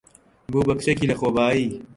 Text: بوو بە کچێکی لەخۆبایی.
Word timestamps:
بوو 0.51 0.65
بە 0.67 0.73
کچێکی 0.77 1.09
لەخۆبایی. 1.11 1.65